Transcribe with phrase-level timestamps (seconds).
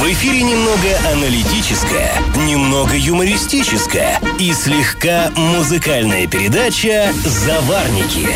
[0.00, 2.14] В эфире немного аналитическая,
[2.46, 8.26] немного юмористическая и слегка музыкальная передача «Заварники»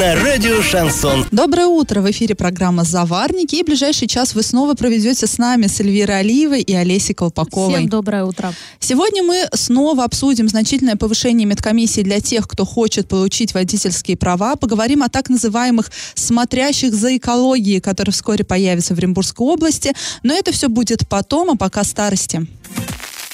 [0.00, 1.24] на радио «Шансон».
[1.30, 2.00] Доброе утро!
[2.00, 6.60] В эфире программа «Заварники» и ближайший час вы снова проведете с нами с Эльвирой Алиевой
[6.60, 7.76] и Олесей Колпаковой.
[7.76, 8.52] Всем доброе утро.
[8.80, 14.56] Сегодня мы снова обсудим значительное повышение медкомиссии для тех, кто хочет получить водительские права.
[14.56, 19.92] Поговорим о так называемых «смотрящих за экологией», которые вскоре появятся в Оренбургской области.
[20.24, 22.44] Но это все будет потом, а пока старости.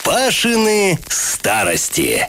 [0.05, 2.28] Пашины старости.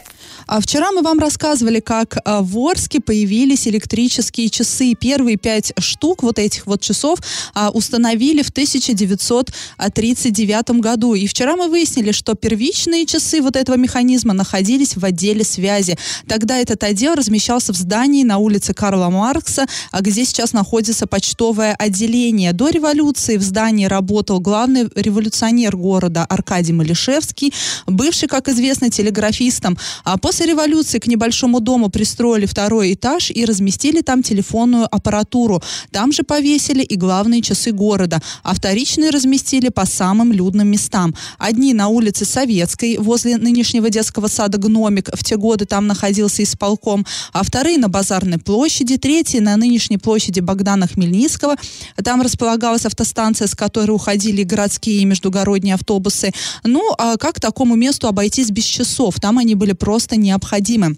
[0.50, 4.94] А вчера мы вам рассказывали, как а, в Орске появились электрические часы.
[5.00, 7.20] Первые пять штук вот этих вот часов
[7.54, 11.14] а, установили в 1939 году.
[11.14, 15.96] И вчера мы выяснили, что первичные часы вот этого механизма находились в отделе связи.
[16.26, 21.76] Тогда этот отдел размещался в здании на улице Карла Маркса, а где сейчас находится почтовое
[21.76, 22.52] отделение.
[22.52, 27.54] До революции в здании работал главный революционер города Аркадий Малишевский,
[27.86, 29.78] бывший, как известно, телеграфистом.
[30.02, 35.62] А после После революции к небольшому дому пристроили второй этаж и разместили там телефонную аппаратуру.
[35.90, 41.14] Там же повесили и главные часы города, а вторичные разместили по самым людным местам.
[41.36, 47.04] Одни на улице Советской, возле нынешнего детского сада «Гномик», в те годы там находился исполком,
[47.34, 51.56] а вторые на Базарной площади, третьи на нынешней площади Богдана Хмельницкого.
[52.02, 56.32] Там располагалась автостанция, с которой уходили городские и междугородние автобусы.
[56.64, 59.20] Ну, а как такому месту обойтись без часов?
[59.20, 60.96] Там они были просто не необходимы.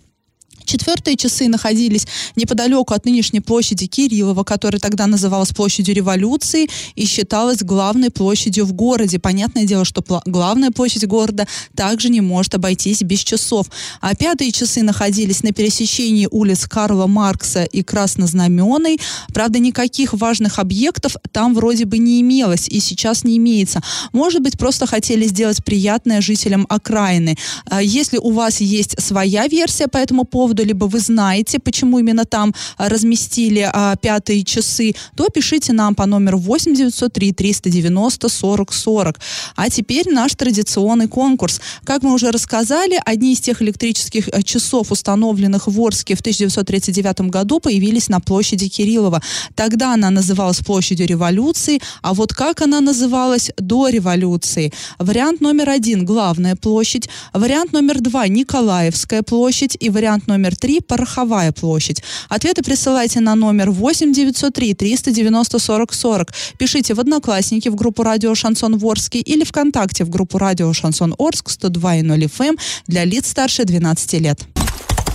[0.64, 7.62] Четвертые часы находились неподалеку от нынешней площади Кириллова, которая тогда называлась площадью революции и считалась
[7.62, 9.18] главной площадью в городе.
[9.18, 13.66] Понятное дело, что главная площадь города также не может обойтись без часов.
[14.00, 19.00] А пятые часы находились на пересечении улиц Карла Маркса и Краснознаменной.
[19.32, 23.80] Правда, никаких важных объектов там вроде бы не имелось и сейчас не имеется.
[24.12, 27.36] Может быть, просто хотели сделать приятное жителям окраины.
[27.66, 31.98] А если у вас есть своя версия по этому поводу, поводу, либо вы знаете, почему
[31.98, 38.28] именно там а, разместили а, пятые часы, то пишите нам по номеру 8 903 390
[38.28, 39.20] 40 40.
[39.56, 41.60] А теперь наш традиционный конкурс.
[41.84, 47.30] Как мы уже рассказали, одни из тех электрических э, часов, установленных в Орске в 1939
[47.30, 49.20] году, появились на площади Кириллова.
[49.54, 54.72] Тогда она называлась площадью революции, а вот как она называлась до революции?
[54.98, 60.80] Вариант номер один– главная площадь, вариант номер два– Николаевская площадь и вариант номер номер 3
[60.80, 62.02] Пороховая площадь.
[62.28, 66.32] Ответы присылайте на номер 8 903 390 40 40.
[66.58, 71.48] Пишите в Одноклассники в группу Радио Шансон Ворске или ВКонтакте в группу Радио Шансон Орск
[71.48, 72.58] 102.0 FM эм
[72.88, 74.40] для лиц старше 12 лет.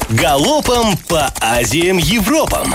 [0.09, 2.73] Галопом по Азиям Европам!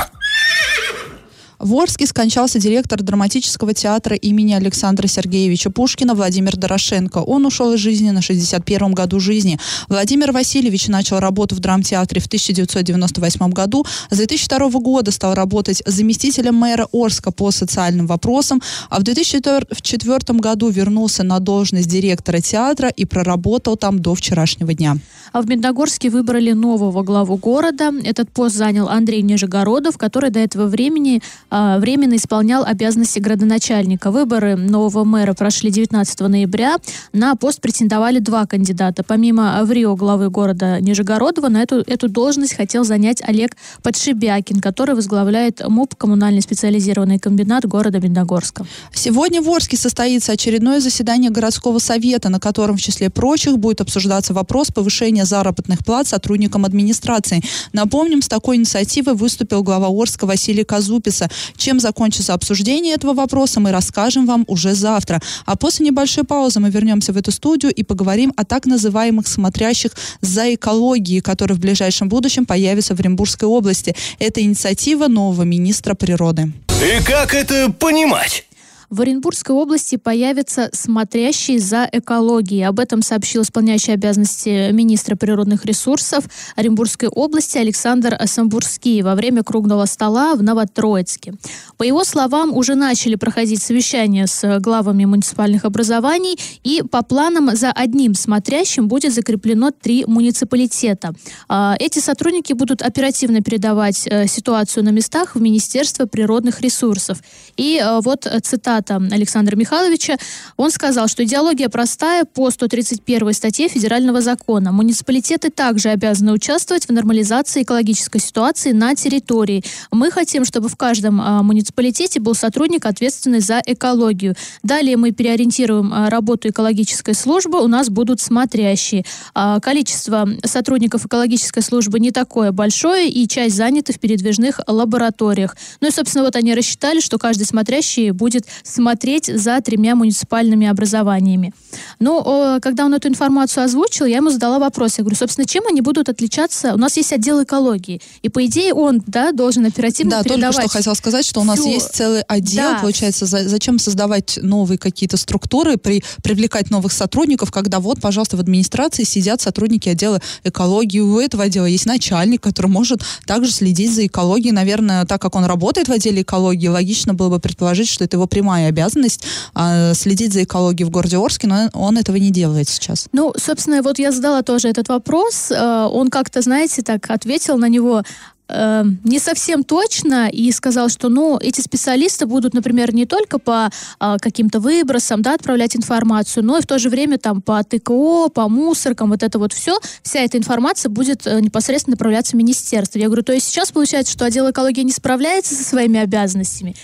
[1.62, 7.18] В Орске скончался директор драматического театра имени Александра Сергеевича Пушкина Владимир Дорошенко.
[7.18, 9.60] Он ушел из жизни на 61-м году жизни.
[9.88, 13.86] Владимир Васильевич начал работу в драмтеатре в 1998 году.
[14.10, 20.68] С 2002 года стал работать заместителем мэра Орска по социальным вопросам, а в 2004 году
[20.68, 24.96] вернулся на должность директора театра и проработал там до вчерашнего дня.
[25.30, 27.92] А в Медногорске выбрали нового главу города.
[28.02, 34.10] Этот пост занял Андрей Нижегородов, который до этого времени временно исполнял обязанности градоначальника.
[34.10, 36.76] Выборы нового мэра прошли 19 ноября.
[37.12, 39.02] На пост претендовали два кандидата.
[39.02, 45.60] Помимо Аврио, главы города Нижегородова, на эту, эту должность хотел занять Олег Подшибякин, который возглавляет
[45.68, 48.66] МУП коммунальный специализированный комбинат города Медногорска.
[48.94, 54.32] Сегодня в Орске состоится очередное заседание городского совета, на котором в числе прочих будет обсуждаться
[54.32, 57.42] вопрос повышения заработных плат сотрудникам администрации.
[57.72, 61.28] Напомним, с такой инициативой выступил глава Орска Василий Казуписа.
[61.56, 65.20] Чем закончится обсуждение этого вопроса, мы расскажем вам уже завтра.
[65.46, 69.92] А после небольшой паузы мы вернемся в эту студию и поговорим о так называемых смотрящих
[70.20, 73.94] за экологией, которые в ближайшем будущем появятся в Оренбургской области.
[74.18, 76.52] Это инициатива нового министра природы.
[76.82, 78.44] И как это понимать?
[78.92, 82.66] В Оренбургской области появится смотрящий за экологией.
[82.66, 89.86] Об этом сообщил исполняющий обязанности министра природных ресурсов Оренбургской области Александр Самбурский во время круглого
[89.86, 91.32] стола в Новотроицке.
[91.78, 97.72] По его словам, уже начали проходить совещания с главами муниципальных образований, и по планам за
[97.72, 101.14] одним смотрящим будет закреплено три муниципалитета.
[101.48, 107.22] А, эти сотрудники будут оперативно передавать э, ситуацию на местах в Министерство природных ресурсов.
[107.56, 110.16] И э, вот цитата депутата Александра Михайловича.
[110.56, 114.72] Он сказал, что идеология простая по 131 статье федерального закона.
[114.72, 119.64] Муниципалитеты также обязаны участвовать в нормализации экологической ситуации на территории.
[119.90, 124.34] Мы хотим, чтобы в каждом а, муниципалитете был сотрудник, ответственный за экологию.
[124.62, 127.62] Далее мы переориентируем а, работу экологической службы.
[127.62, 129.04] У нас будут смотрящие.
[129.34, 135.56] А, количество сотрудников экологической службы не такое большое, и часть занята в передвижных лабораториях.
[135.80, 141.52] Ну и, собственно, вот они рассчитали, что каждый смотрящий будет смотреть за тремя муниципальными образованиями.
[141.98, 144.98] Но когда он эту информацию озвучил, я ему задала вопрос.
[144.98, 146.74] Я говорю, собственно, чем они будут отличаться?
[146.74, 150.56] У нас есть отдел экологии, и, по идее, он да, должен оперативно да, передавать...
[150.56, 151.68] только что хотел сказать, что у нас всю...
[151.68, 152.78] есть целый отдел, Да.
[152.80, 158.40] получается, за- зачем создавать новые какие-то структуры, при, привлекать новых сотрудников, когда вот, пожалуйста, в
[158.40, 164.06] администрации сидят сотрудники отдела экологии, у этого отдела есть начальник, который может также следить за
[164.06, 168.16] экологией, наверное, так как он работает в отделе экологии, логично было бы предположить, что это
[168.16, 169.24] его прямая обязанность
[169.54, 173.08] а, следить за экологией в городе Орске, но он этого не делает сейчас.
[173.12, 175.50] Ну, собственно, вот я задала тоже этот вопрос.
[175.50, 178.02] Э, Он как-то, знаете, так ответил на него
[178.48, 183.70] э, не совсем точно и сказал, что, ну, эти специалисты будут, например, не только по
[183.98, 188.28] а, каким-то выбросам, да, отправлять информацию, но и в то же время там по ТКО,
[188.28, 192.98] по мусоркам, вот это вот все, вся эта информация будет э, непосредственно направляться в министерство.
[192.98, 196.74] Я говорю, то есть сейчас получается, что отдел экологии не справляется со своими обязанностями,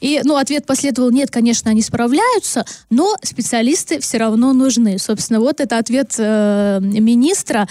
[0.00, 4.98] и, ну, ответ последовал, нет, конечно, они справляются, но специалисты все равно нужны.
[4.98, 7.66] Собственно, вот это ответ э, министра.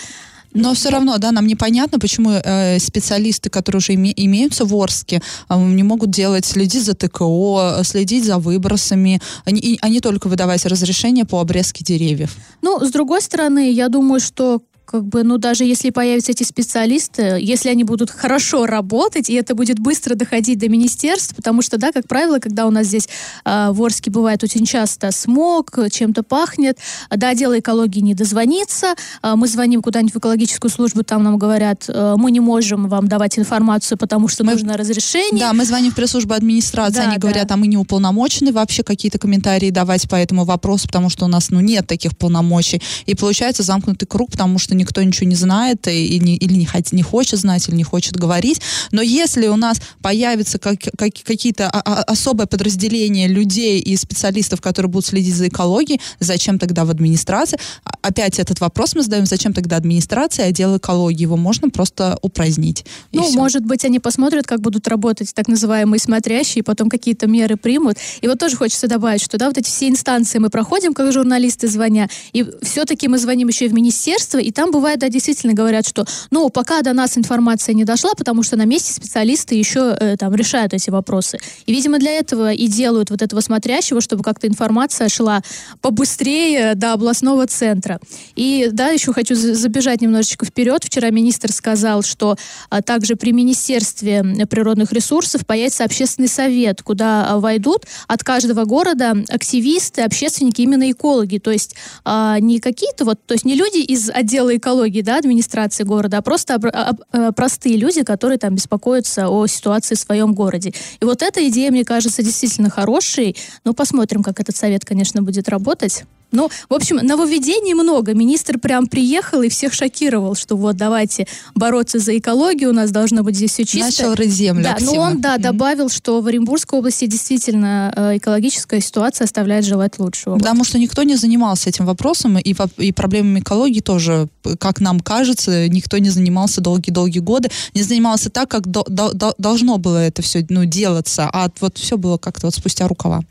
[0.57, 5.21] Но все равно, да, нам непонятно, почему э, специалисты, которые уже име- имеются в Орске,
[5.49, 10.27] э, не могут делать, следить за ТКО, следить за выбросами, они, и- а не только
[10.29, 12.33] выдавать разрешение по обрезке деревьев.
[12.61, 17.37] Ну, с другой стороны, я думаю, что как бы, ну, даже если появятся эти специалисты,
[17.41, 21.91] если они будут хорошо работать, и это будет быстро доходить до министерств, потому что, да,
[21.91, 23.09] как правило, когда у нас здесь
[23.43, 26.77] э, в Орске бывает очень часто смог, чем-то пахнет,
[27.09, 31.85] до отдела экологии не дозвониться, а мы звоним куда-нибудь в экологическую службу, там нам говорят,
[31.87, 35.39] э, мы не можем вам давать информацию, потому что Мы- нужно разрешение.
[35.39, 37.55] Да, мы звоним в пресс-службу администрации, Да, они говорят, да.
[37.55, 41.49] а мы не уполномочены вообще какие-то комментарии давать по этому вопросу, потому что у нас,
[41.49, 42.81] ну, нет таких полномочий.
[43.05, 46.65] И получается замкнутый круг, потому что никто ничего не знает и, и не, или не,
[46.65, 48.61] хот- не хочет знать, или не хочет говорить.
[48.91, 54.61] Но если у нас появятся как- как- какие-то а- а- особое подразделение людей и специалистов,
[54.61, 57.57] которые будут следить за экологией, зачем тогда в администрации?
[57.83, 61.23] А- Опять этот вопрос мы задаем, зачем тогда администрация отдел экологии?
[61.23, 62.85] Его можно просто упразднить.
[63.11, 63.33] Ну, всё.
[63.37, 67.97] может быть, они посмотрят, как будут работать так называемые смотрящие, потом какие-то меры примут.
[68.21, 71.67] И вот тоже хочется добавить, что да, вот эти все инстанции мы проходим, как журналисты
[71.67, 75.87] звоня, и все-таки мы звоним еще и в министерство, и там бывает, да, действительно говорят,
[75.87, 80.17] что, ну, пока до нас информация не дошла, потому что на месте специалисты еще э,
[80.17, 81.39] там решают эти вопросы.
[81.65, 85.41] И, видимо, для этого и делают вот этого смотрящего, чтобы как-то информация шла
[85.81, 87.99] побыстрее до областного центра.
[88.35, 90.83] И да, еще хочу за- забежать немножечко вперед.
[90.83, 92.37] Вчера министр сказал, что
[92.69, 99.15] а, также при Министерстве природных ресурсов появится общественный совет, куда а, войдут от каждого города
[99.29, 101.37] активисты, общественники, именно экологи.
[101.37, 105.83] То есть а, не какие-то вот, то есть не люди из отдела экологии, да, администрации
[105.83, 110.73] города, а просто а- а, простые люди, которые там беспокоятся о ситуации в своем городе.
[110.99, 113.35] И вот эта идея, мне кажется, действительно хорошей.
[113.63, 116.03] Ну, посмотрим, как этот совет, конечно, будет работать.
[116.31, 118.13] Ну, в общем, нововведений много.
[118.13, 123.23] Министр прям приехал и всех шокировал, что вот давайте бороться за экологию, у нас должно
[123.23, 123.85] быть здесь все чисто.
[124.03, 124.93] Начал рыть землю Да, активно.
[124.95, 130.37] но он, да, добавил, что в Оренбургской области действительно э, экологическая ситуация оставляет желать лучшего.
[130.37, 134.27] Потому что никто не занимался этим вопросом, и, и проблемами экологии тоже,
[134.59, 139.77] как нам кажется, никто не занимался долгие-долгие годы, не занимался так, как до- до- должно
[139.77, 143.21] было это все ну, делаться, а вот все было как-то вот спустя рукава.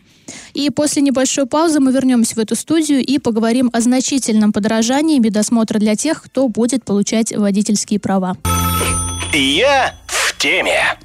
[0.52, 5.78] И после небольшой паузы мы вернемся в эту студию и поговорим о значительном подорожании медосмотра
[5.78, 8.36] для тех, кто будет получать водительские права.
[9.32, 10.98] Я в теме.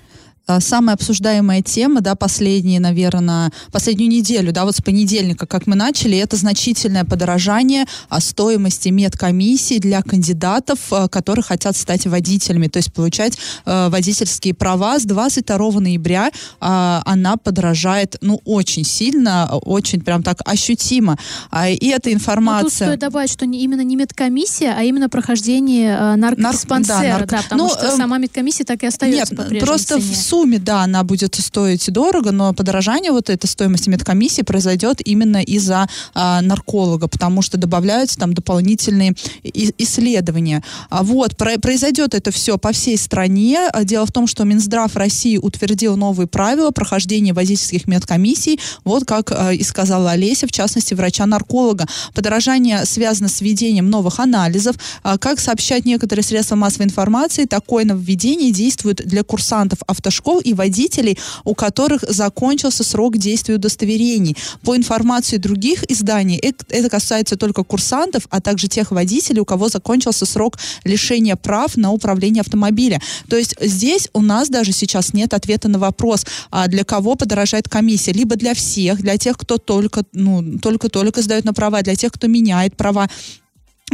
[0.49, 5.75] А, Самая обсуждаемая тема, да, последние, наверное, последнюю неделю, да, вот с понедельника, как мы
[5.75, 12.77] начали, это значительное подорожание а, стоимости медкомиссий для кандидатов, а, которые хотят стать водителями, то
[12.77, 14.97] есть получать а, водительские права.
[14.97, 21.17] С 22 ноября а, она подорожает, ну, очень сильно, очень прям так ощутимо.
[21.51, 22.87] А, и эта Но тут информация...
[22.87, 26.95] стоит добавить, что не, именно не медкомиссия, а именно прохождение э, наркодиспансера.
[26.95, 29.65] Нарк- да, да, нарко- потому Ну, что эм, сама медкомиссия так и остается Нет, по
[29.65, 30.11] просто цене.
[30.13, 35.41] в сумме, да, она будет стоить дорого, но подорожание вот этой стоимости медкомиссии произойдет именно
[35.41, 40.63] из-за а, нарколога, потому что добавляются там дополнительные исследования.
[40.89, 43.69] А вот, про произойдет это все по всей стране.
[43.71, 49.31] А, дело в том, что Минздрав России утвердил новые правила прохождения водительских медкомиссий, вот как
[49.31, 51.85] а, и сказала Олеся, в частности, врача-нарколога.
[52.13, 54.75] Подорожание связано с введением новых анализов.
[55.03, 61.17] А, как сообщают некоторые средства массовой информации, такое нововведение действует для курсантов автошкол и водителей,
[61.43, 64.37] у которых закончился срок действия удостоверений.
[64.61, 70.27] По информации других изданий, это касается только курсантов, а также тех водителей, у кого закончился
[70.27, 73.01] срок лишения прав на управление автомобиля.
[73.27, 77.67] То есть здесь у нас даже сейчас нет ответа на вопрос, а для кого подорожает
[77.67, 78.11] комиссия.
[78.11, 82.27] Либо для всех, для тех, кто только, ну, только-только сдает на права, для тех, кто
[82.27, 83.09] меняет права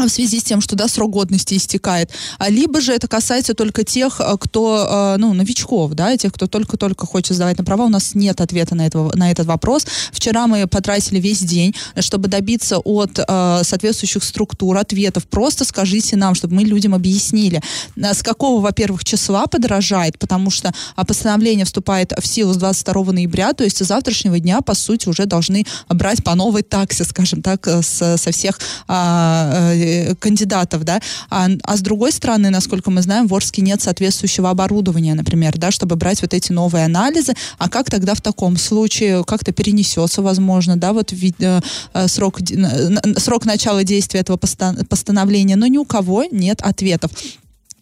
[0.03, 3.83] в связи с тем, что да, срок годности истекает, а либо же это касается только
[3.83, 7.89] тех, э, кто, э, ну, новичков, да, тех, кто только-только хочет сдавать на права, у
[7.89, 9.85] нас нет ответа на, этого, на этот вопрос.
[10.11, 15.25] Вчера мы потратили весь день, чтобы добиться от э, соответствующих структур ответов.
[15.27, 17.61] Просто скажите нам, чтобы мы людям объяснили,
[17.95, 20.73] э, с какого, во-первых, числа подорожает, потому что
[21.07, 25.25] постановление вступает в силу с 22 ноября, то есть с завтрашнего дня, по сути, уже
[25.25, 30.99] должны брать по новой таксе, скажем так, с, со всех а, Э, кандидатов, да,
[31.29, 35.71] а, а с другой стороны, насколько мы знаем, в Орске нет соответствующего оборудования, например, да,
[35.71, 40.77] чтобы брать вот эти новые анализы, а как тогда в таком случае как-то перенесется, возможно,
[40.77, 41.61] да, вот э,
[41.93, 42.39] э, срок,
[43.17, 47.11] срок начала действия этого постановления, но ни у кого нет ответов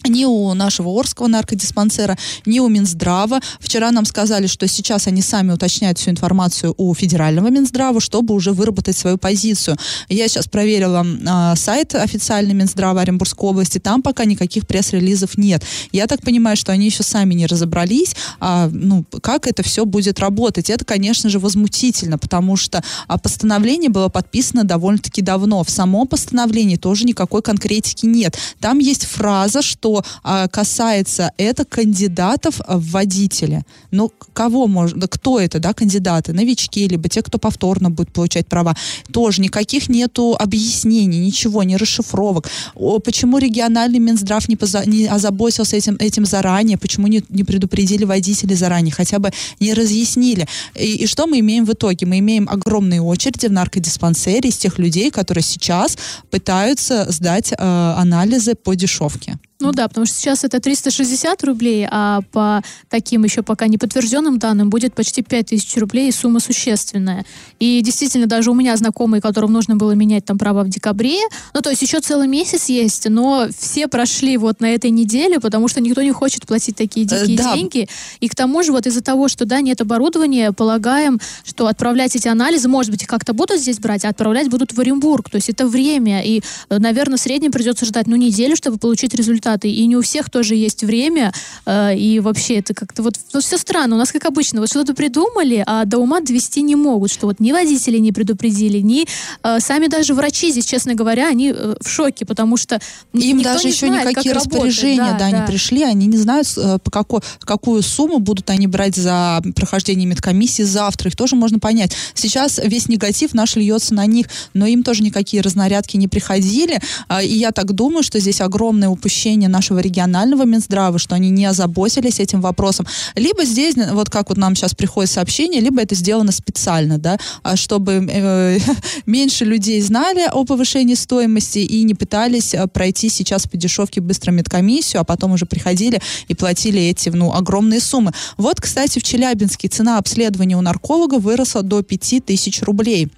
[0.07, 3.39] ни у нашего Орского наркодиспансера, ни у Минздрава.
[3.59, 8.51] Вчера нам сказали, что сейчас они сами уточняют всю информацию у федерального Минздрава, чтобы уже
[8.51, 9.77] выработать свою позицию.
[10.09, 15.63] Я сейчас проверила э, сайт официальный Минздрава Оренбургской области, там пока никаких пресс-релизов нет.
[15.91, 20.19] Я так понимаю, что они еще сами не разобрались, а, ну, как это все будет
[20.19, 20.69] работать.
[20.69, 25.63] Это, конечно же, возмутительно, потому что а, постановление было подписано довольно-таки давно.
[25.63, 28.37] В самом постановлении тоже никакой конкретики нет.
[28.59, 29.92] Там есть фраза, что
[30.23, 33.63] а, касается это кандидатов в водители.
[33.91, 36.33] Ну, кого можно, кто это, да, кандидаты?
[36.33, 38.75] Новички, либо те, кто повторно будет получать права.
[39.11, 42.49] Тоже никаких нету объяснений, ничего, не расшифровок.
[42.75, 46.77] О, почему региональный Минздрав не, поза, не озаботился этим, этим заранее?
[46.77, 48.93] Почему не, не предупредили водителей заранее?
[48.93, 50.47] Хотя бы не разъяснили.
[50.75, 52.05] И, и что мы имеем в итоге?
[52.05, 55.97] Мы имеем огромные очереди в наркодиспансере из тех людей, которые сейчас
[56.29, 59.37] пытаются сдать э, анализы по дешевке.
[59.63, 64.37] Ну да, потому что сейчас это 360 рублей, а по таким еще пока не подтвержденным
[64.37, 67.25] данным будет почти 5000 рублей, и сумма существенная.
[67.59, 71.17] И действительно, даже у меня знакомые, которым нужно было менять там права в декабре,
[71.53, 75.69] ну то есть еще целый месяц есть, но все прошли вот на этой неделе, потому
[75.69, 77.55] что никто не хочет платить такие э, дикие да.
[77.55, 77.87] деньги.
[78.19, 82.27] И к тому же вот из-за того, что да, нет оборудования, полагаем, что отправлять эти
[82.27, 85.29] анализы, может быть, как-то будут здесь брать, а отправлять будут в Оренбург.
[85.29, 89.13] То есть это время, и, э, наверное, в среднем придется ждать, ну, неделю, чтобы получить
[89.15, 91.33] результат результаты, и не у всех тоже есть время,
[91.65, 93.95] э, и вообще это как-то вот, вот все странно.
[93.95, 97.39] У нас, как обычно, вот что-то придумали, а до ума довести не могут, что вот
[97.39, 99.05] ни водители не предупредили, ни
[99.43, 102.79] э, сами даже врачи здесь, честно говоря, они э, в шоке, потому что
[103.13, 106.77] им даже еще знает, никакие распоряжения, да, да, да, не пришли, они не знают, э,
[106.83, 111.95] по какой, какую сумму будут они брать за прохождение медкомиссии завтра, их тоже можно понять.
[112.13, 116.79] Сейчас весь негатив наш льется на них, но им тоже никакие разнарядки не приходили,
[117.09, 121.31] э, и я так думаю, что здесь огромное упущение решение нашего регионального Минздрава, что они
[121.31, 122.85] не озаботились этим вопросом.
[123.15, 127.55] Либо здесь, вот как вот нам сейчас приходит сообщение, либо это сделано специально, да, а
[127.55, 128.59] чтобы э,
[129.07, 134.31] меньше людей знали о повышении стоимости и не пытались э, пройти сейчас по дешевке быстро
[134.31, 135.99] медкомиссию, а потом уже приходили
[136.29, 138.11] и платили эти, ну, огромные суммы.
[138.37, 143.09] Вот, кстати, в Челябинске цена обследования у нарколога выросла до 5000 рублей.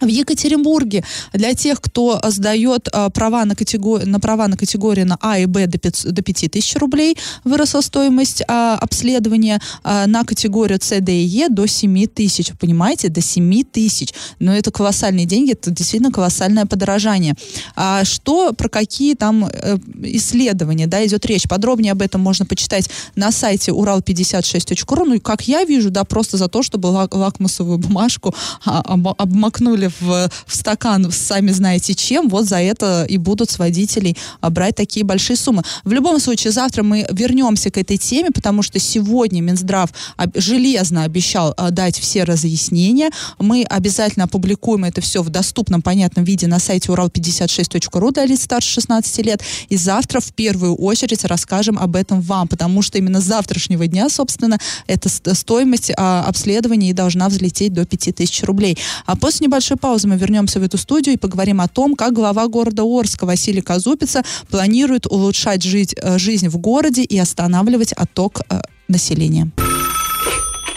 [0.00, 4.04] В Екатеринбурге для тех, кто сдает э, права на, категор...
[4.04, 7.80] на права на категории на А и Б до 5, до 5 тысяч рублей, выросла
[7.80, 12.52] стоимость э, обследования э, на категорию С, Д и Е до 7 тысяч.
[12.60, 14.12] Понимаете, до 7 тысяч.
[14.38, 17.34] Но это колоссальные деньги, это действительно колоссальное подорожание.
[17.74, 21.48] А что, про какие там э, исследования да, идет речь?
[21.48, 25.04] Подробнее об этом можно почитать на сайте урал56.ру.
[25.06, 28.34] Ну и как я вижу, да, просто за то, чтобы лак лакмусовую бумажку
[28.64, 33.58] а, обмакнули насыпали в, в стакан, сами знаете чем, вот за это и будут с
[33.58, 35.62] водителей а, брать такие большие суммы.
[35.84, 39.90] В любом случае, завтра мы вернемся к этой теме, потому что сегодня Минздрав
[40.34, 43.10] железно обещал а, дать все разъяснения.
[43.38, 48.74] Мы обязательно опубликуем это все в доступном, понятном виде на сайте урал56.ру для лиц старше
[48.74, 49.42] 16 лет.
[49.68, 54.08] И завтра в первую очередь расскажем об этом вам, потому что именно с завтрашнего дня,
[54.08, 58.78] собственно, эта стоимость а, обследования и должна взлететь до 5000 рублей.
[59.04, 62.46] А после небольшой паузы мы вернемся в эту студию и поговорим о том, как глава
[62.48, 68.60] города Орска Василий Казупица планирует улучшать жить, э, жизнь в городе и останавливать отток э,
[68.88, 69.50] населения.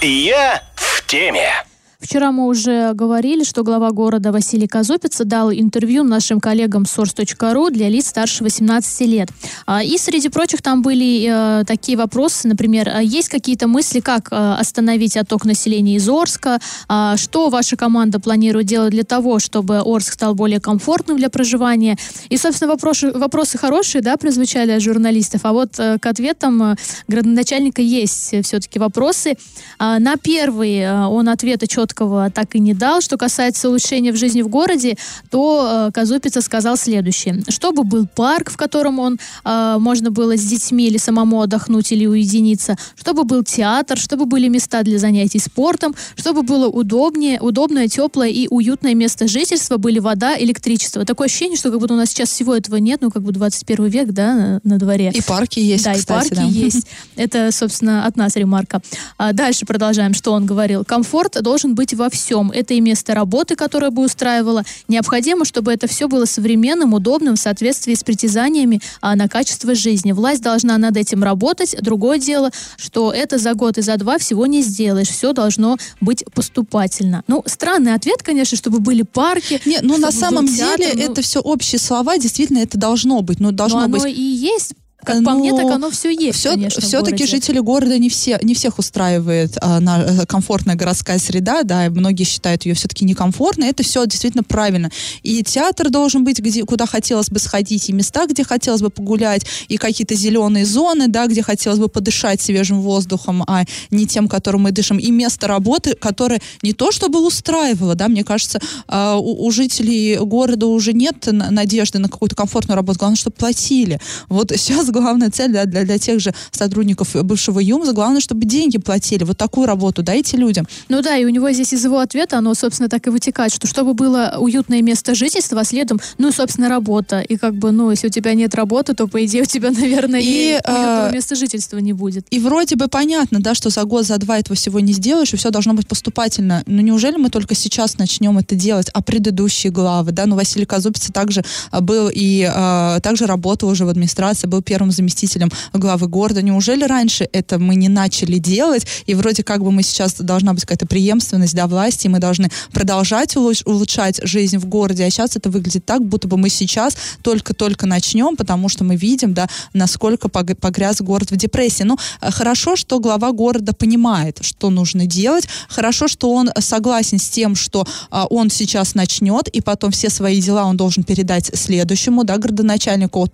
[0.01, 1.68] Я в теме.
[2.01, 7.89] Вчера мы уже говорили, что глава города Василий Казупица дал интервью нашим коллегам source.ru для
[7.89, 9.27] лиц старше 18 лет.
[9.65, 14.29] А, и среди прочих там были э, такие вопросы, например, а есть какие-то мысли, как
[14.31, 19.79] э, остановить отток населения из Орска, а, что ваша команда планирует делать для того, чтобы
[19.79, 21.97] Орск стал более комфортным для проживания.
[22.29, 26.77] И, собственно, вопросы, вопросы хорошие, да, прозвучали от журналистов, а вот э, к ответам
[27.09, 29.35] градоначальника есть все-таки вопросы.
[29.79, 33.01] На первый он ответа четко четкого так и не дал.
[33.01, 34.97] Что касается улучшения в жизни в городе,
[35.29, 37.41] то э, Казупица сказал следующее.
[37.47, 42.05] Чтобы был парк, в котором он э, можно было с детьми или самому отдохнуть или
[42.05, 48.29] уединиться, чтобы был театр, чтобы были места для занятий спортом, чтобы было удобнее, удобное, теплое
[48.29, 51.05] и уютное место жительства, были вода, электричество.
[51.05, 53.85] Такое ощущение, что как будто у нас сейчас всего этого нет, ну как бы 21
[53.87, 55.11] век, да, на, на дворе.
[55.13, 56.43] И парки есть, Да, кстати, и парки да.
[56.43, 56.87] есть.
[57.15, 58.81] Это, собственно, от нас ремарка.
[59.17, 60.85] А дальше продолжаем, что он говорил.
[60.85, 62.51] Комфорт должен быть во всем.
[62.51, 64.65] Это и место работы, которое бы устраивало.
[64.89, 70.11] Необходимо, чтобы это все было современным, удобным, в соответствии с притязаниями а, на качество жизни.
[70.11, 71.77] Власть должна над этим работать.
[71.81, 75.07] Другое дело, что это за год и за два всего не сделаешь.
[75.07, 77.23] Все должно быть поступательно.
[77.27, 79.61] Ну, странный ответ, конечно, чтобы были парки.
[79.65, 83.21] Не, ну на самом был театр, деле ну, это все общие слова, действительно это должно
[83.21, 84.17] быть, ну должно но оно быть.
[84.17, 84.73] и есть.
[85.13, 88.39] Как по мне, Ну, так оно все есть, все, конечно, все-таки жители города не все
[88.41, 93.05] не всех устраивает а, на, э, комфортная городская среда, да, и многие считают ее все-таки
[93.05, 93.69] некомфортной.
[93.69, 94.89] Это все действительно правильно.
[95.23, 99.45] И театр должен быть, где, куда хотелось бы сходить, и места, где хотелось бы погулять,
[99.67, 104.61] и какие-то зеленые зоны, да, где хотелось бы подышать свежим воздухом, а не тем, которым
[104.63, 109.45] мы дышим, и место работы, которое не то чтобы устраивало, да, мне кажется, а, у,
[109.45, 113.99] у жителей города уже нет на- надежды на какую-то комфортную работу, главное, чтобы платили.
[114.27, 118.77] Вот сейчас главная цель да, для, для тех же сотрудников бывшего ЮМЗа, главное, чтобы деньги
[118.77, 119.23] платили.
[119.23, 120.67] Вот такую работу дайте людям.
[120.89, 123.67] Ну да, и у него здесь из его ответа, оно, собственно, так и вытекает, что
[123.67, 127.19] чтобы было уютное место жительства, а следом, ну, собственно, работа.
[127.19, 130.21] И как бы, ну, если у тебя нет работы, то, по идее, у тебя, наверное,
[130.21, 132.25] и, И, уютного а, места жительства не будет.
[132.31, 135.37] И вроде бы понятно, да, что за год, за два этого всего не сделаешь, и
[135.37, 136.63] все должно быть поступательно.
[136.65, 138.89] Но неужели мы только сейчас начнем это делать?
[138.93, 143.85] А предыдущие главы, да, ну, Василий Казупица также а, был и а, также работал уже
[143.85, 146.41] в администрации, был первым заместителем главы города.
[146.41, 148.85] Неужели раньше это мы не начали делать?
[149.05, 153.35] И вроде как бы мы сейчас должна быть какая-то преемственность, да, власти, мы должны продолжать
[153.35, 155.05] улуч- улучшать жизнь в городе.
[155.05, 159.33] А сейчас это выглядит так, будто бы мы сейчас только-только начнем, потому что мы видим,
[159.33, 161.83] да, насколько пог- погряз город в депрессии.
[161.83, 165.47] Ну, э, хорошо, что глава города понимает, что нужно делать.
[165.67, 170.41] Хорошо, что он согласен с тем, что а, он сейчас начнет, и потом все свои
[170.41, 173.29] дела он должен передать следующему, да, городоначальнику.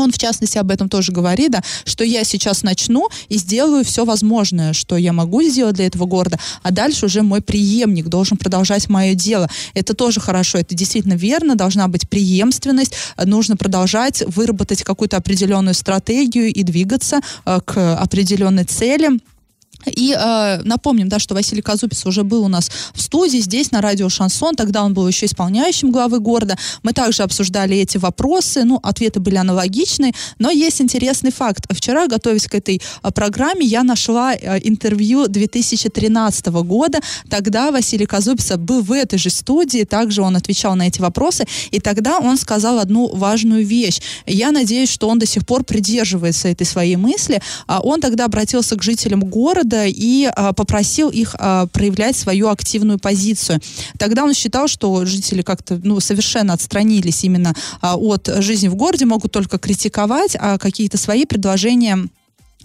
[0.00, 4.04] Он, в частности, об этом тоже говорит, да, что я сейчас начну и сделаю все
[4.04, 8.88] возможное, что я могу сделать для этого города, а дальше уже мой преемник должен продолжать
[8.88, 9.48] мое дело.
[9.74, 16.52] Это тоже хорошо, это действительно верно, должна быть преемственность, нужно продолжать выработать какую-то определенную стратегию
[16.52, 19.20] и двигаться э, к определенной цели.
[19.86, 23.80] И э, напомним, да, что Василий Казупец уже был у нас в студии здесь на
[23.80, 24.54] радио Шансон.
[24.54, 26.56] Тогда он был еще исполняющим главы города.
[26.82, 28.64] Мы также обсуждали эти вопросы.
[28.64, 30.12] Ну, ответы были аналогичные.
[30.38, 31.64] Но есть интересный факт.
[31.70, 37.00] Вчера, готовясь к этой э, программе, я нашла э, интервью 2013 года.
[37.28, 39.84] Тогда Василий Казупец был в этой же студии.
[39.84, 41.46] Также он отвечал на эти вопросы.
[41.70, 44.00] И тогда он сказал одну важную вещь.
[44.26, 47.40] Я надеюсь, что он до сих пор придерживается этой своей мысли.
[47.66, 52.98] А Он тогда обратился к жителям города и а, попросил их а, проявлять свою активную
[52.98, 53.60] позицию.
[53.98, 59.06] Тогда он считал, что жители как-то ну, совершенно отстранились именно а, от жизни в городе,
[59.06, 62.08] могут только критиковать, а какие-то свои предложения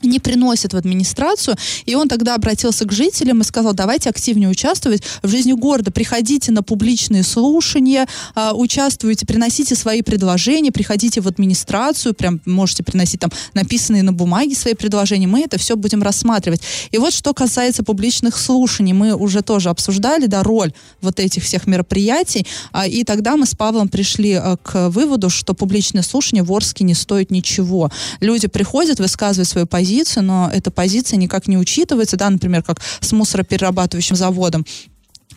[0.01, 1.55] не приносит в администрацию.
[1.85, 6.51] И он тогда обратился к жителям и сказал, давайте активнее участвовать в жизни города, приходите
[6.51, 13.31] на публичные слушания, э, участвуйте, приносите свои предложения, приходите в администрацию, прям можете приносить там
[13.53, 16.61] написанные на бумаге свои предложения, мы это все будем рассматривать.
[16.91, 21.67] И вот что касается публичных слушаний, мы уже тоже обсуждали, да, роль вот этих всех
[21.67, 26.51] мероприятий, э, и тогда мы с Павлом пришли э, к выводу, что публичные слушания в
[26.51, 27.91] Орске не стоят ничего.
[28.19, 32.81] Люди приходят, высказывают свою позицию, позицию, но эта позиция никак не учитывается, да, например, как
[33.01, 34.65] с мусороперерабатывающим заводом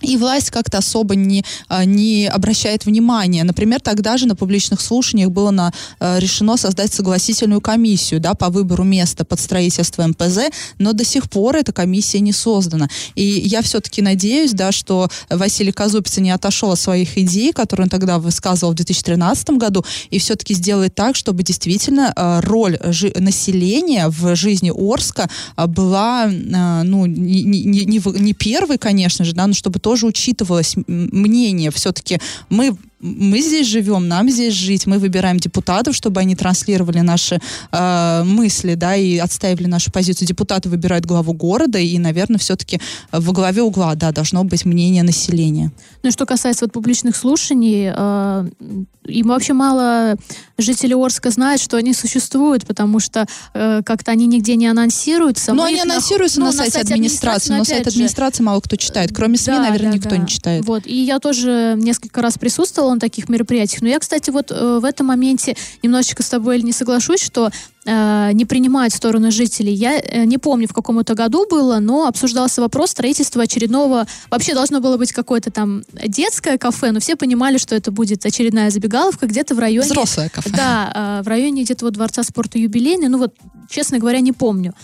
[0.01, 3.45] и власть как-то особо не, а, не обращает внимания.
[3.45, 8.49] Например, тогда же на публичных слушаниях было на, а, решено создать согласительную комиссию да, по
[8.49, 12.89] выбору места под строительство МПЗ, но до сих пор эта комиссия не создана.
[13.15, 17.91] И я все-таки надеюсь, да, что Василий Казупица не отошел от своих идей, которые он
[17.91, 22.79] тогда высказывал в 2013 году, и все-таки сделает так, чтобы действительно а, роль
[23.17, 29.55] населения в жизни Орска была ну, не, не, не, не первой, конечно же, да, но
[29.55, 31.71] чтобы тоже учитывалось мнение.
[31.71, 32.19] Все-таки
[32.51, 38.23] мы мы здесь живем, нам здесь жить, мы выбираем депутатов, чтобы они транслировали наши э,
[38.25, 40.27] мысли, да, и отстаивали нашу позицию.
[40.27, 42.81] Депутаты выбирают главу города, и, наверное, все-таки
[43.13, 45.71] во главе угла, да, должно быть мнение населения.
[46.03, 48.49] Ну и что касается вот публичных слушаний, э,
[49.09, 50.17] им вообще мало
[50.59, 55.55] жителей Орска знают, что они существуют, потому что э, как-то они нигде не анонсируются.
[55.55, 59.11] Но они анонсируются на, ну, на сайте администрации, но сайт администрации мало кто читает.
[59.15, 60.17] Кроме СМИ, да, наверное, да, никто да.
[60.19, 60.65] не читает.
[60.65, 63.83] Вот, и я тоже несколько раз присутствовала участвовала на таких мероприятиях.
[63.83, 67.51] Но я, кстати, вот э, в этом моменте немножечко с тобой не соглашусь, что
[67.85, 69.73] э, не принимают сторону жителей.
[69.73, 74.07] Я э, не помню, в каком это году было, но обсуждался вопрос строительства очередного...
[74.31, 78.71] Вообще должно было быть какое-то там детское кафе, но все понимали, что это будет очередная
[78.71, 79.87] забегаловка где-то в районе...
[79.87, 80.51] Взрослое кафе.
[80.51, 83.09] Да, в районе где-то вот Дворца спорта юбилейный.
[83.09, 83.35] Ну вот,
[83.69, 84.75] честно говоря, не помню.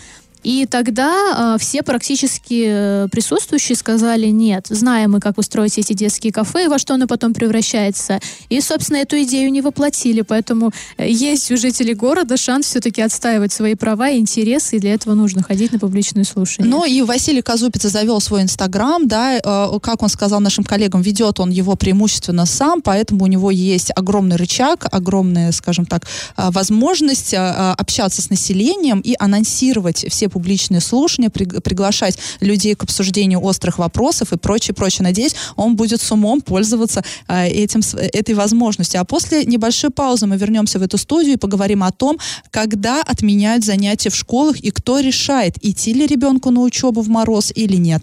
[0.44, 6.32] И тогда э, все практически э, присутствующие сказали, нет, знаем мы, как устроить эти детские
[6.32, 8.20] кафе, во что оно потом превращается.
[8.50, 13.52] И, собственно, эту идею не воплотили, поэтому э, есть у жителей города шанс все-таки отстаивать
[13.52, 16.68] свои права и интересы, и для этого нужно ходить на публичные слушания.
[16.68, 21.40] Ну и Василий Казупица завел свой инстаграм, да, э, как он сказал нашим коллегам, ведет
[21.40, 26.04] он его преимущественно сам, поэтому у него есть огромный рычаг, огромная, скажем так,
[26.36, 33.40] э, возможность общаться с населением и анонсировать все публичные слушания, при, приглашать людей к обсуждению
[33.40, 35.04] острых вопросов и прочее, прочее.
[35.04, 39.00] Надеюсь, он будет с умом пользоваться э, этим, этой возможностью.
[39.00, 42.18] А после небольшой паузы мы вернемся в эту студию и поговорим о том,
[42.50, 47.52] когда отменяют занятия в школах и кто решает, идти ли ребенку на учебу в мороз
[47.54, 48.02] или нет.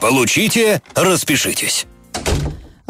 [0.00, 1.86] Получите, распишитесь.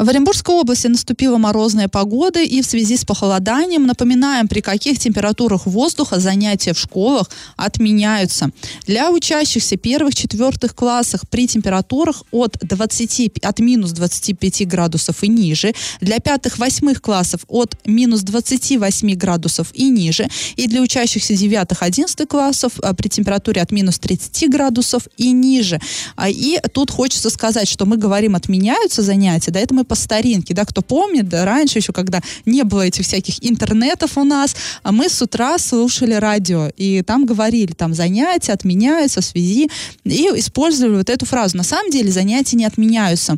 [0.03, 5.65] В Оренбургской области наступила морозная погода, и в связи с похолоданием напоминаем, при каких температурах
[5.65, 8.49] воздуха занятия в школах отменяются.
[8.85, 16.19] Для учащихся первых-четвертых классах при температурах от, 20, от минус 25 градусов и ниже, для
[16.19, 23.07] пятых-восьмых классов от минус 28 градусов и ниже, и для учащихся девятых-одиннадцатых классов а, при
[23.07, 25.79] температуре от минус 30 градусов и ниже.
[26.17, 30.55] А, и тут хочется сказать, что мы говорим отменяются занятия, да, это мы по старинке,
[30.55, 34.91] да, кто помнит, да, раньше еще, когда не было этих всяких интернетов у нас, а
[34.91, 39.69] мы с утра слушали радио, и там говорили, там занятия отменяются в связи,
[40.03, 41.57] и использовали вот эту фразу.
[41.57, 43.37] На самом деле занятия не отменяются.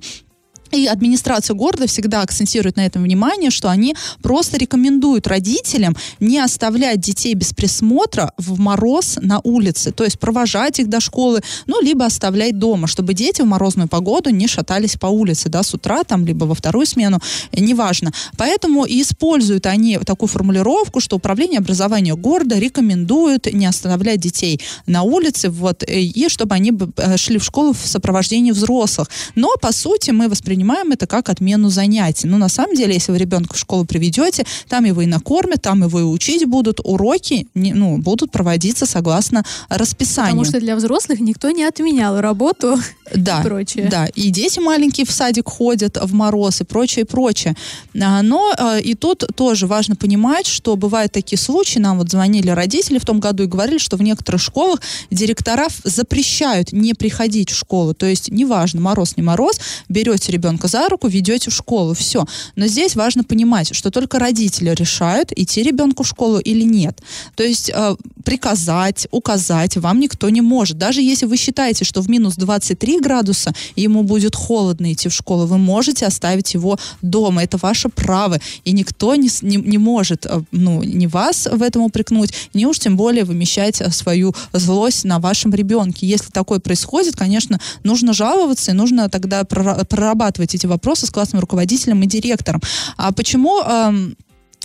[0.75, 6.99] И администрация города всегда акцентирует на этом внимание, что они просто рекомендуют родителям не оставлять
[6.99, 12.05] детей без присмотра в мороз на улице, то есть провожать их до школы, ну, либо
[12.05, 16.25] оставлять дома, чтобы дети в морозную погоду не шатались по улице, да, с утра там,
[16.25, 17.19] либо во вторую смену,
[17.53, 18.11] неважно.
[18.38, 25.03] Поэтому и используют они такую формулировку, что управление образования города рекомендует не оставлять детей на
[25.03, 29.09] улице, вот, и чтобы они э, шли в школу в сопровождении взрослых.
[29.35, 32.28] Но, по сути, мы воспринимаем воспринимаем это как отмену занятий.
[32.28, 35.84] Но на самом деле, если вы ребенка в школу приведете, там его и накормят, там
[35.84, 40.32] его и учить будут, уроки не, ну, будут проводиться согласно расписанию.
[40.32, 42.80] Потому что для взрослых никто не отменял работу
[43.13, 43.88] да, и прочее.
[43.89, 47.56] Да, и дети маленькие в садик ходят в мороз и прочее, и прочее.
[48.01, 52.49] А, но а, и тут тоже важно понимать, что бывают такие случаи, нам вот звонили
[52.49, 57.56] родители в том году и говорили, что в некоторых школах директора запрещают не приходить в
[57.56, 57.93] школу.
[57.93, 62.25] То есть неважно, мороз, не мороз, берете ребенка ребенка за руку, ведете в школу, все.
[62.55, 67.01] Но здесь важно понимать, что только родители решают, идти ребенку в школу или нет.
[67.36, 70.77] То есть э, приказать, указать вам никто не может.
[70.77, 75.45] Даже если вы считаете, что в минус 23 градуса ему будет холодно идти в школу,
[75.45, 77.43] вы можете оставить его дома.
[77.43, 78.39] Это ваше право.
[78.65, 82.79] И никто не, не, не может э, ну, не вас в этом упрекнуть, не уж
[82.79, 86.05] тем более вымещать э, свою злость на вашем ребенке.
[86.08, 92.04] Если такое происходит, конечно, нужно жаловаться, и нужно тогда прорабатывать эти вопросы с классным руководителем
[92.04, 92.62] и директором.
[92.98, 94.15] А почему эм,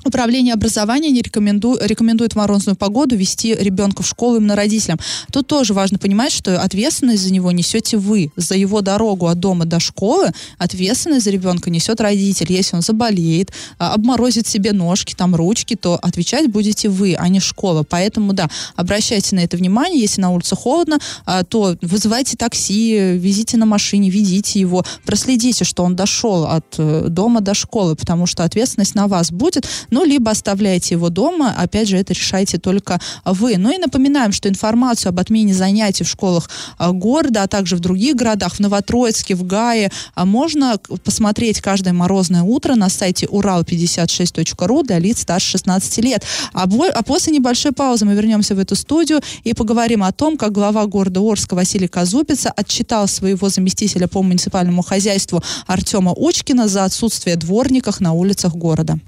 [0.05, 4.99] Управление образования не рекоменду, рекомендует в морозную погоду вести ребенка в школу именно родителям.
[5.31, 8.33] Тут тоже важно понимать, что ответственность за него несете вы.
[8.37, 12.51] За его дорогу от дома до школы ответственность за ребенка несет родитель.
[12.51, 17.41] Если он заболеет, а, обморозит себе ножки, там ручки, то отвечать будете вы, а не
[17.41, 17.83] школа.
[17.83, 20.01] Поэтому, да, обращайте на это внимание.
[20.01, 25.85] Если на улице холодно, а, то вызывайте такси, везите на машине, ведите его, проследите, что
[25.85, 30.31] он дошел от э, дома до школы, потому что ответственность на вас будет ну, либо
[30.31, 33.57] оставляете его дома, опять же, это решаете только вы.
[33.57, 36.49] Ну и напоминаем, что информацию об отмене занятий в школах
[36.79, 41.93] а, города, а также в других городах, в Новотроицке, в Гае, а, можно посмотреть каждое
[41.93, 46.25] морозное утро на сайте урал56.ру для лиц старше 16 лет.
[46.53, 50.53] А, а после небольшой паузы мы вернемся в эту студию и поговорим о том, как
[50.53, 57.37] глава города Орска Василий Казупица отчитал своего заместителя по муниципальному хозяйству Артема Учкина за отсутствие
[57.37, 58.99] дворников на улицах города.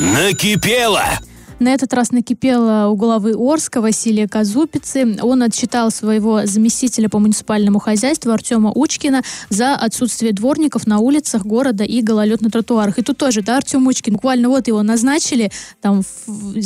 [0.00, 1.04] Накипело!
[1.60, 5.16] На этот раз накипело у главы Орска Василия Казупицы.
[5.22, 11.84] Он отчитал своего заместителя по муниципальному хозяйству Артема Учкина за отсутствие дворников на улицах города
[11.84, 12.98] и гололед на тротуарах.
[12.98, 16.02] И тут тоже, да, Артем Учкин, буквально вот его назначили там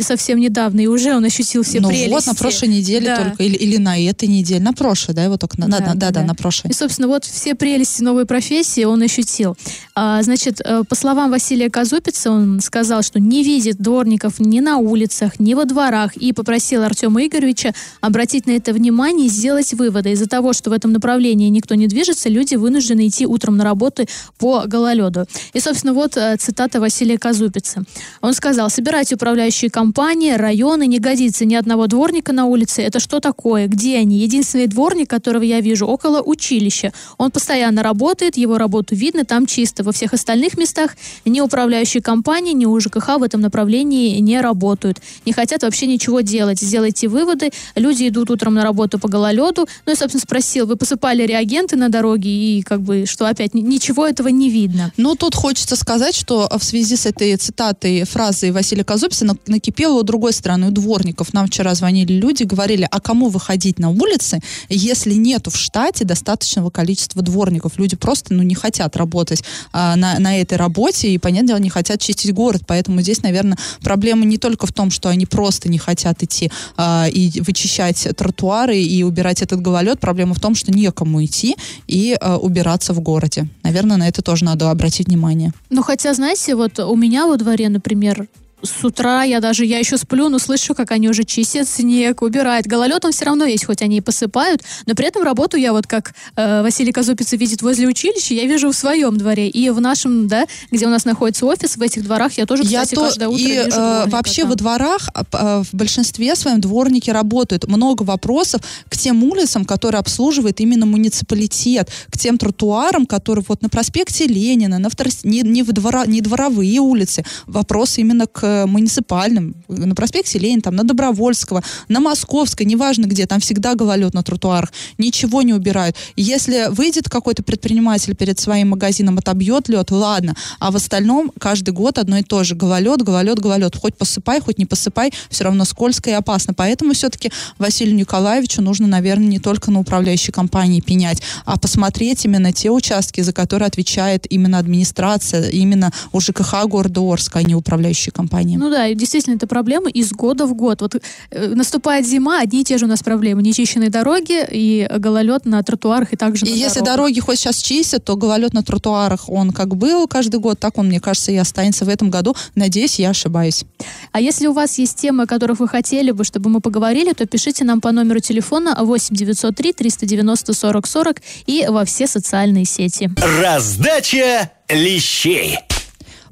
[0.02, 2.10] совсем недавно, и уже он ощутил все ну, прелести.
[2.10, 3.24] вот на прошлой неделе да.
[3.24, 6.10] только, или, или на этой неделе, на прошлой, да, его только, на, да, да, да,
[6.10, 6.70] да, на прошлой.
[6.70, 9.56] И, собственно, вот все прелести новой профессии он ощутил.
[9.94, 14.77] А, значит, э, по словам Василия Казупицы, он сказал, что не видит дворников ни на
[14.78, 20.12] улицах, ни во дворах, и попросил Артема Игоревича обратить на это внимание и сделать выводы.
[20.12, 24.06] Из-за того, что в этом направлении никто не движется, люди вынуждены идти утром на работу
[24.38, 25.26] по гололеду.
[25.52, 27.84] И, собственно, вот э, цитата Василия Казупица.
[28.20, 32.82] Он сказал, собирайте управляющие компании, районы, не годится ни одного дворника на улице.
[32.82, 33.66] Это что такое?
[33.66, 34.18] Где они?
[34.18, 36.92] Единственный дворник, которого я вижу, около училища.
[37.16, 39.82] Он постоянно работает, его работу видно, там чисто.
[39.82, 44.98] Во всех остальных местах ни управляющие компании, ни УЖКХ в этом направлении не работают работают,
[45.24, 46.60] не хотят вообще ничего делать.
[46.60, 47.50] Сделайте выводы.
[47.74, 49.66] Люди идут утром на работу по гололеду.
[49.86, 54.06] Ну и, собственно, спросил, вы посыпали реагенты на дороге и как бы, что опять ничего
[54.06, 54.92] этого не видно.
[54.96, 60.02] Ну, тут хочется сказать, что в связи с этой цитатой фразы Василия Казуписа накипело у
[60.02, 61.32] другой стороны, у дворников.
[61.32, 66.70] Нам вчера звонили люди, говорили, а кому выходить на улицы, если нету в штате достаточного
[66.70, 67.78] количества дворников?
[67.78, 71.70] Люди просто, ну, не хотят работать а, на, на этой работе и, понятное дело, не
[71.70, 72.62] хотят чистить город.
[72.66, 77.10] Поэтому здесь, наверное, проблема не только в том, что они просто не хотят идти э,
[77.10, 80.00] и вычищать тротуары и убирать этот гололед.
[80.00, 83.48] Проблема в том, что некому идти и э, убираться в городе.
[83.62, 85.52] Наверное, на это тоже надо обратить внимание.
[85.70, 88.28] Ну, хотя, знаете, вот у меня во дворе, например,
[88.62, 92.66] с утра я даже, я еще сплю, но слышу, как они уже чистят снег, убирают.
[92.66, 95.86] Гололед он все равно есть, хоть они и посыпают, но при этом работу я вот
[95.86, 99.48] как э, Василий Казупица видит возле училища, я вижу в своем дворе.
[99.48, 102.90] И в нашем, да, где у нас находится офис, в этих дворах я тоже, кстати,
[102.90, 104.50] я то, каждое утро и, вижу э, Вообще там.
[104.50, 107.68] во дворах э, в большинстве своем дворники работают.
[107.68, 113.68] Много вопросов к тем улицам, которые обслуживает именно муниципалитет, к тем тротуарам, которые вот на
[113.68, 115.24] проспекте Ленина, на второс...
[115.24, 117.24] не, не, в двора, не дворовые улицы.
[117.46, 123.40] Вопросы именно к муниципальным, на проспекте Ленина, там, на Добровольского, на Московской, неважно где, там
[123.40, 125.96] всегда гололед на тротуарах, ничего не убирают.
[126.16, 131.98] Если выйдет какой-то предприниматель перед своим магазином, отобьет лед, ладно, а в остальном каждый год
[131.98, 136.10] одно и то же, гололед, гололед, гололед, хоть посыпай, хоть не посыпай, все равно скользко
[136.10, 136.54] и опасно.
[136.54, 142.52] Поэтому все-таки Василию Николаевичу нужно, наверное, не только на управляющей компании пенять, а посмотреть именно
[142.52, 148.48] те участки, за которые отвечает именно администрация, именно УЖКХ города Орска, а не управляющие компании
[148.48, 148.60] компаниям.
[148.60, 150.80] Ну да, и действительно, это проблема из года в год.
[150.80, 150.96] Вот
[151.30, 153.42] э, наступает зима, одни и те же у нас проблемы.
[153.42, 158.04] Нечищенные дороги и гололед на тротуарах и также И на если дороги хоть сейчас чистят,
[158.04, 161.84] то гололед на тротуарах, он как был каждый год, так он, мне кажется, и останется
[161.84, 162.36] в этом году.
[162.54, 163.64] Надеюсь, я ошибаюсь.
[164.12, 167.26] А если у вас есть темы, о которых вы хотели бы, чтобы мы поговорили, то
[167.26, 173.10] пишите нам по номеру телефона 8 903 390 40 40 и во все социальные сети.
[173.40, 175.58] Раздача лещей.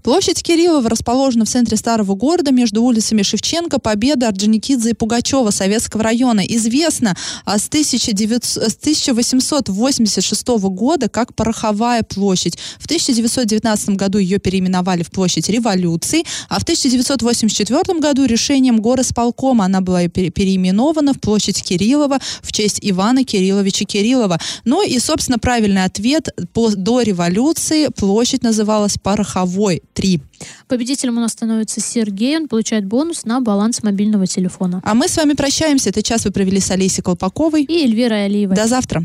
[0.07, 6.05] Площадь Кириллова расположена в центре старого города между улицами Шевченко, Победа, Орджоникидзе и Пугачева Советского
[6.05, 6.43] района.
[6.47, 12.57] Известно а с, 1900, с 1886 года как Пороховая площадь.
[12.79, 19.81] В 1919 году ее переименовали в площадь революции, а в 1984 году решением горосполкома она
[19.81, 24.39] была переименована в площадь Кириллова в честь Ивана Кирилловича Кириллова.
[24.65, 30.21] Ну и, собственно, правильный ответ до революции площадь называлась Пороховой 3.
[30.69, 34.81] Победителем у нас становится Сергей, он получает бонус на баланс мобильного телефона.
[34.85, 35.89] А мы с вами прощаемся.
[35.89, 38.55] Этот час вы провели с Олесей Колпаковой и Эльвирой Алиевой.
[38.55, 39.05] До завтра.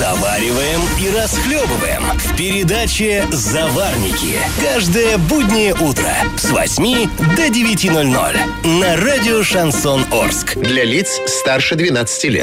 [0.00, 4.38] Завариваем и расхлебываем в передаче «Заварники».
[4.62, 10.56] Каждое буднее утро с 8 до 9.00 на радио «Шансон Орск».
[10.56, 12.38] Для лиц старше 12 лет.